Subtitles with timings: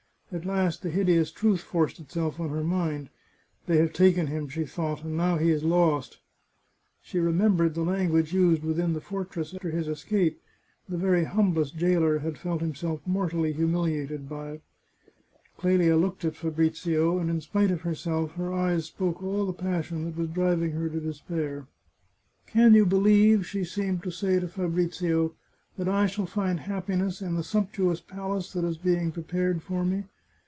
[0.33, 3.09] At last the hideous truth forced itself on her mind."
[3.67, 6.21] They have taken him," she thought," and now he is lost!"
[7.01, 10.41] She remembered the language used within the fortress after his escape—
[10.89, 14.61] t'e very humblest jailer had felt himself mortally humiliated by it.
[15.59, 15.91] Cleli;.
[15.99, 20.05] looked at Fabrizio, and in spite of herself, her eyes spoke all the pas sion
[20.05, 21.67] that was driving her to despair."
[22.47, 25.33] Can you believe," she seemed to say to Fabrizio,"
[25.77, 30.05] that I shall find happiness in the sumptuous palace that is being prepared for me